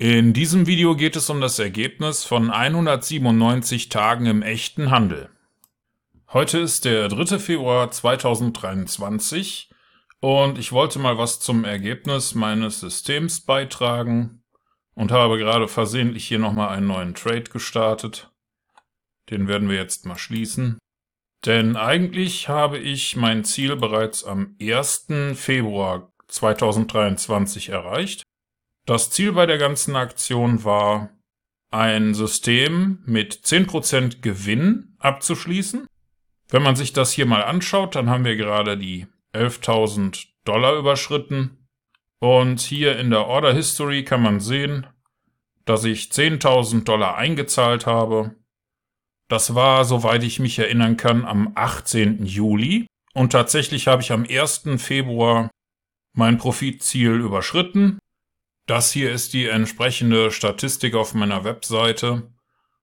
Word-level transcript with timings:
In 0.00 0.32
diesem 0.32 0.68
Video 0.68 0.94
geht 0.94 1.16
es 1.16 1.28
um 1.28 1.40
das 1.40 1.58
Ergebnis 1.58 2.22
von 2.22 2.52
197 2.52 3.88
Tagen 3.88 4.26
im 4.26 4.42
echten 4.42 4.92
Handel. 4.92 5.28
Heute 6.32 6.58
ist 6.58 6.84
der 6.84 7.08
3. 7.08 7.40
Februar 7.40 7.90
2023 7.90 9.70
und 10.20 10.56
ich 10.56 10.70
wollte 10.70 11.00
mal 11.00 11.18
was 11.18 11.40
zum 11.40 11.64
Ergebnis 11.64 12.36
meines 12.36 12.78
Systems 12.78 13.40
beitragen 13.40 14.44
und 14.94 15.10
habe 15.10 15.36
gerade 15.36 15.66
versehentlich 15.66 16.28
hier 16.28 16.38
nochmal 16.38 16.68
einen 16.68 16.86
neuen 16.86 17.14
Trade 17.16 17.50
gestartet. 17.50 18.30
Den 19.30 19.48
werden 19.48 19.68
wir 19.68 19.78
jetzt 19.78 20.06
mal 20.06 20.16
schließen. 20.16 20.78
Denn 21.44 21.74
eigentlich 21.74 22.48
habe 22.48 22.78
ich 22.78 23.16
mein 23.16 23.42
Ziel 23.42 23.74
bereits 23.74 24.22
am 24.22 24.54
1. 24.62 25.06
Februar 25.34 26.12
2023 26.28 27.70
erreicht. 27.70 28.22
Das 28.88 29.10
Ziel 29.10 29.32
bei 29.32 29.44
der 29.44 29.58
ganzen 29.58 29.96
Aktion 29.96 30.64
war, 30.64 31.10
ein 31.70 32.14
System 32.14 33.02
mit 33.04 33.34
10% 33.34 34.22
Gewinn 34.22 34.96
abzuschließen. 34.98 35.86
Wenn 36.48 36.62
man 36.62 36.74
sich 36.74 36.94
das 36.94 37.12
hier 37.12 37.26
mal 37.26 37.44
anschaut, 37.44 37.94
dann 37.94 38.08
haben 38.08 38.24
wir 38.24 38.36
gerade 38.36 38.78
die 38.78 39.06
11.000 39.34 40.28
Dollar 40.44 40.78
überschritten. 40.78 41.68
Und 42.18 42.60
hier 42.60 42.98
in 42.98 43.10
der 43.10 43.26
Order 43.26 43.52
History 43.52 44.04
kann 44.04 44.22
man 44.22 44.40
sehen, 44.40 44.86
dass 45.66 45.84
ich 45.84 46.04
10.000 46.04 46.84
Dollar 46.84 47.16
eingezahlt 47.16 47.84
habe 47.84 48.34
das 49.28 49.54
war, 49.54 49.84
soweit 49.84 50.24
ich 50.24 50.40
mich 50.40 50.58
erinnern 50.58 50.96
kann, 50.96 51.26
am 51.26 51.52
18. 51.54 52.24
Juli. 52.24 52.86
Und 53.12 53.32
tatsächlich 53.32 53.86
habe 53.86 54.02
ich 54.02 54.10
am 54.10 54.24
1. 54.28 54.62
Februar 54.78 55.50
mein 56.14 56.38
Profitziel 56.38 57.12
überschritten. 57.20 57.98
Das 58.68 58.92
hier 58.92 59.10
ist 59.10 59.32
die 59.32 59.46
entsprechende 59.46 60.30
Statistik 60.30 60.94
auf 60.94 61.14
meiner 61.14 61.42
Webseite. 61.42 62.30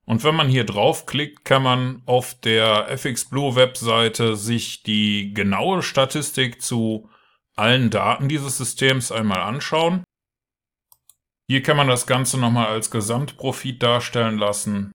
Und 0.03 0.23
wenn 0.23 0.33
man 0.33 0.49
hier 0.49 0.63
draufklickt, 0.63 1.45
kann 1.45 1.61
man 1.61 2.01
auf 2.07 2.33
der 2.39 2.89
FX 2.89 3.29
Blue 3.29 3.55
Webseite 3.55 4.35
sich 4.35 4.81
die 4.81 5.31
genaue 5.35 5.83
Statistik 5.83 6.59
zu 6.59 7.07
allen 7.55 7.91
Daten 7.91 8.27
dieses 8.27 8.57
Systems 8.57 9.11
einmal 9.11 9.41
anschauen. 9.41 10.03
Hier 11.47 11.61
kann 11.61 11.77
man 11.77 11.87
das 11.87 12.07
Ganze 12.07 12.39
nochmal 12.39 12.65
als 12.65 12.89
Gesamtprofit 12.89 13.83
darstellen 13.83 14.39
lassen. 14.39 14.91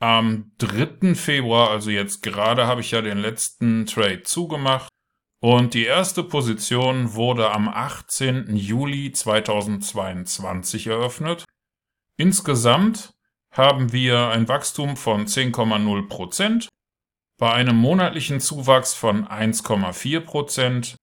Am 0.00 0.50
3. 0.58 1.14
Februar, 1.14 1.70
also 1.70 1.90
jetzt 1.90 2.24
gerade, 2.24 2.66
habe 2.66 2.80
ich 2.80 2.90
ja 2.90 3.02
den 3.02 3.18
letzten 3.18 3.86
Trade 3.86 4.24
zugemacht. 4.24 4.88
Und 5.44 5.74
die 5.74 5.84
erste 5.84 6.22
Position 6.22 7.12
wurde 7.12 7.50
am 7.50 7.68
18. 7.68 8.56
Juli 8.56 9.12
2022 9.12 10.86
eröffnet. 10.86 11.44
Insgesamt 12.16 13.12
haben 13.50 13.92
wir 13.92 14.30
ein 14.30 14.48
Wachstum 14.48 14.96
von 14.96 15.26
10,0 15.26 16.08
Prozent 16.08 16.70
bei 17.36 17.52
einem 17.52 17.76
monatlichen 17.76 18.40
Zuwachs 18.40 18.94
von 18.94 19.26
1,4 19.28 20.20
Prozent. 20.20 20.96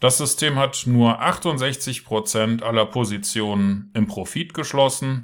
Das 0.00 0.18
System 0.18 0.56
hat 0.56 0.82
nur 0.86 1.20
68 1.22 2.04
Prozent 2.04 2.64
aller 2.64 2.86
Positionen 2.86 3.92
im 3.94 4.08
Profit 4.08 4.52
geschlossen 4.52 5.22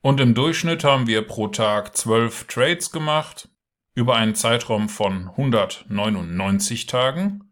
und 0.00 0.20
im 0.20 0.32
Durchschnitt 0.36 0.84
haben 0.84 1.08
wir 1.08 1.26
pro 1.26 1.48
Tag 1.48 1.96
12 1.96 2.44
Trades 2.44 2.92
gemacht, 2.92 3.48
über 3.96 4.14
einen 4.14 4.36
Zeitraum 4.36 4.88
von 4.88 5.30
199 5.30 6.86
Tagen. 6.86 7.45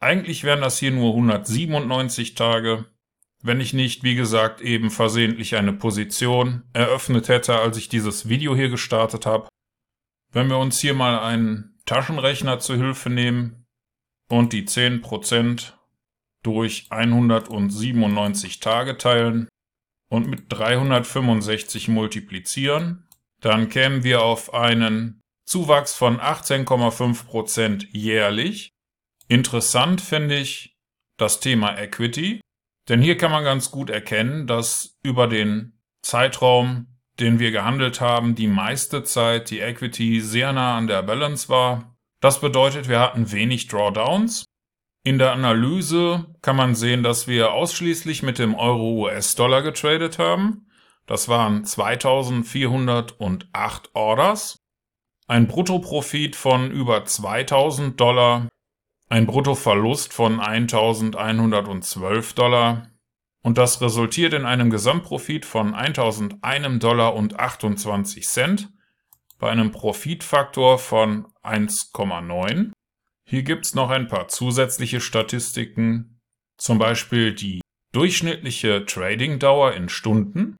Eigentlich 0.00 0.44
wären 0.44 0.60
das 0.60 0.78
hier 0.78 0.90
nur 0.90 1.10
197 1.10 2.34
Tage, 2.34 2.86
wenn 3.42 3.60
ich 3.60 3.72
nicht, 3.72 4.02
wie 4.02 4.14
gesagt, 4.14 4.60
eben 4.60 4.90
versehentlich 4.90 5.56
eine 5.56 5.72
Position 5.72 6.64
eröffnet 6.72 7.28
hätte, 7.28 7.58
als 7.58 7.76
ich 7.76 7.88
dieses 7.88 8.28
Video 8.28 8.54
hier 8.54 8.68
gestartet 8.68 9.26
habe. 9.26 9.48
Wenn 10.32 10.48
wir 10.48 10.58
uns 10.58 10.78
hier 10.80 10.94
mal 10.94 11.18
einen 11.18 11.78
Taschenrechner 11.86 12.58
zur 12.58 12.76
Hilfe 12.76 13.10
nehmen 13.10 13.66
und 14.28 14.52
die 14.52 14.66
10% 14.66 15.72
durch 16.42 16.86
197 16.90 18.60
Tage 18.60 18.98
teilen, 18.98 19.48
und 20.08 20.28
mit 20.28 20.44
365 20.48 21.88
multiplizieren, 21.88 23.08
dann 23.40 23.68
kämen 23.68 24.04
wir 24.04 24.22
auf 24.22 24.54
einen 24.54 25.20
Zuwachs 25.44 25.94
von 25.94 26.18
18,5% 26.18 27.86
jährlich. 27.92 28.72
Interessant 29.28 30.00
finde 30.00 30.36
ich 30.36 30.76
das 31.18 31.40
Thema 31.40 31.78
Equity, 31.78 32.40
denn 32.88 33.00
hier 33.00 33.16
kann 33.16 33.32
man 33.32 33.44
ganz 33.44 33.70
gut 33.70 33.90
erkennen, 33.90 34.46
dass 34.46 34.98
über 35.02 35.26
den 35.26 35.80
Zeitraum, 36.02 36.98
den 37.18 37.38
wir 37.38 37.50
gehandelt 37.50 38.00
haben, 38.00 38.34
die 38.34 38.48
meiste 38.48 39.02
Zeit 39.02 39.50
die 39.50 39.60
Equity 39.60 40.20
sehr 40.20 40.52
nah 40.52 40.76
an 40.76 40.86
der 40.86 41.02
Balance 41.02 41.48
war. 41.48 41.96
Das 42.20 42.40
bedeutet, 42.40 42.88
wir 42.88 43.00
hatten 43.00 43.32
wenig 43.32 43.68
Drawdowns 43.68 44.44
in 45.06 45.18
der 45.18 45.30
Analyse 45.30 46.26
kann 46.42 46.56
man 46.56 46.74
sehen, 46.74 47.04
dass 47.04 47.28
wir 47.28 47.52
ausschließlich 47.52 48.24
mit 48.24 48.40
dem 48.40 48.56
Euro-US-Dollar 48.56 49.62
getradet 49.62 50.18
haben. 50.18 50.68
Das 51.06 51.28
waren 51.28 51.64
2408 51.64 53.90
Orders, 53.94 54.58
ein 55.28 55.46
Bruttoprofit 55.46 56.34
von 56.34 56.72
über 56.72 57.04
2000 57.04 58.00
Dollar, 58.00 58.48
ein 59.08 59.26
Bruttoverlust 59.26 60.12
von 60.12 60.40
1112 60.40 62.32
Dollar. 62.34 62.90
Und 63.42 63.58
das 63.58 63.80
resultiert 63.80 64.34
in 64.34 64.44
einem 64.44 64.70
Gesamtprofit 64.70 65.44
von 65.44 65.74
1001 65.74 66.80
Dollar 66.80 67.14
und 67.14 67.38
28 67.38 68.26
Cent 68.26 68.72
bei 69.38 69.50
einem 69.50 69.70
Profitfaktor 69.70 70.78
von 70.78 71.26
1,9 71.44 72.72
hier 73.28 73.42
gibt's 73.42 73.74
noch 73.74 73.90
ein 73.90 74.06
paar 74.06 74.28
zusätzliche 74.28 75.00
Statistiken, 75.00 76.20
zum 76.58 76.78
Beispiel 76.78 77.34
die 77.34 77.60
durchschnittliche 77.92 78.86
Trading-Dauer 78.86 79.72
in 79.72 79.88
Stunden. 79.88 80.54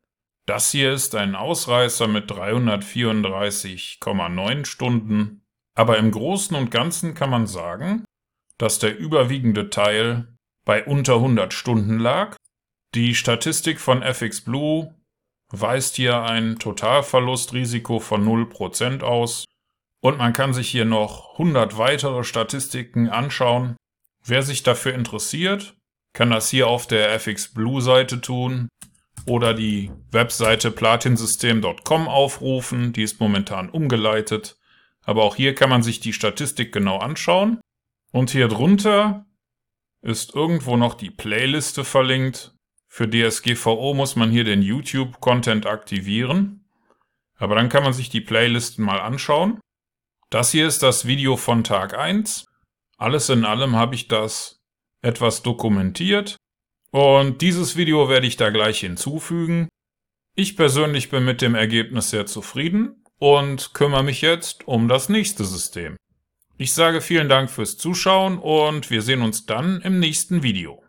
Das 0.47 0.73
hier 0.73 0.93
ist 0.93 1.15
ein 1.15 1.37
Ausreißer 1.37 2.09
mit 2.09 2.29
334,9 2.29 4.65
Stunden, 4.65 5.47
aber 5.77 5.99
im 5.99 6.11
Großen 6.11 6.57
und 6.57 6.73
Ganzen 6.73 7.15
kann 7.15 7.31
man 7.31 7.47
sagen, 7.47 8.05
dass 8.59 8.79
der 8.79 8.99
überwiegende 8.99 9.71
Teil 9.71 10.29
bei 10.65 10.85
unter 10.85 11.15
100 11.15 11.53
Stunden 11.53 11.99
lag. 11.99 12.37
Die 12.95 13.15
Statistik 13.15 13.81
von 13.81 14.03
FX 14.03 14.43
Blue 14.43 14.95
weist 15.53 15.97
hier 15.97 16.23
ein 16.23 16.59
Totalverlustrisiko 16.59 18.01
von 18.01 18.27
0% 18.27 19.03
aus 19.03 19.45
und 20.01 20.19
man 20.19 20.33
kann 20.33 20.55
sich 20.55 20.69
hier 20.69 20.85
noch 20.85 21.33
100 21.33 21.79
weitere 21.79 22.25
Statistiken 22.25 23.09
anschauen. 23.09 23.77
Wer 24.25 24.43
sich 24.43 24.63
dafür 24.63 24.95
interessiert, 24.95 25.77
kann 26.13 26.31
das 26.31 26.51
hier 26.51 26.69
auf 26.69 26.87
der 26.87 27.13
FX 27.15 27.53
Blue 27.53 27.81
Seite 27.81 28.21
tun 28.21 28.69
oder 29.27 29.55
die 29.55 29.91
Webseite 30.11 30.71
platinsystem.com 30.71 32.09
aufrufen. 32.09 32.93
Die 32.93 33.03
ist 33.03 33.21
momentan 33.21 33.69
umgeleitet. 33.69 34.57
Aber 35.05 35.23
auch 35.23 35.37
hier 35.37 35.55
kann 35.55 35.71
man 35.71 35.83
sich 35.83 36.01
die 36.01 36.13
Statistik 36.13 36.73
genau 36.73 36.99
anschauen. 36.99 37.61
Und 38.17 38.31
hier 38.31 38.49
drunter 38.49 39.27
ist 40.01 40.35
irgendwo 40.35 40.79
noch 40.79 40.95
die 40.95 41.11
Playliste 41.11 41.85
verlinkt. 41.85 42.55
Für 42.89 43.07
DSGVO 43.07 43.93
muss 43.93 44.17
man 44.17 44.31
hier 44.31 44.45
den 44.45 44.63
YouTube-Content 44.63 45.67
aktivieren. 45.67 46.65
Aber 47.37 47.57
dann 47.57 47.69
kann 47.69 47.83
man 47.83 47.93
sich 47.93 48.09
die 48.09 48.23
Playlisten 48.23 48.83
mal 48.83 49.01
anschauen. 49.01 49.61
Das 50.31 50.51
hier 50.51 50.67
ist 50.67 50.83
das 50.83 51.07
Video 51.07 51.37
von 51.37 51.63
Tag 51.63 51.93
1. 51.93 52.47
Alles 52.97 53.29
in 53.29 53.45
allem 53.45 53.77
habe 53.77 53.95
ich 53.95 54.09
das 54.09 54.63
etwas 55.03 55.43
dokumentiert 55.43 56.39
und 56.93 57.43
dieses 57.43 57.77
Video 57.77 58.09
werde 58.09 58.27
ich 58.27 58.39
da 58.39 58.49
gleich 58.49 58.81
hinzufügen. 58.81 59.69
Ich 60.35 60.57
persönlich 60.57 61.11
bin 61.11 61.27
mit 61.27 61.43
dem 61.43 61.55
Ergebnis 61.55 62.09
sehr 62.09 62.25
zufrieden 62.25 63.05
und 63.19 63.75
kümmere 63.75 64.03
mich 64.03 64.23
jetzt 64.23 64.67
um 64.67 64.89
das 64.89 65.11
nächste 65.11 65.45
System. 65.45 65.99
Ich 66.59 66.73
sage 66.73 67.03
vielen 67.03 67.29
Dank 67.29 67.51
fürs 67.51 67.77
Zuschauen 67.77 68.39
und 68.39 68.91
wir 68.91 69.03
sehen 69.03 69.21
uns 69.21 69.45
dann 69.45 69.83
im 69.83 70.01
nächsten 70.01 70.43
Video. 70.43 70.83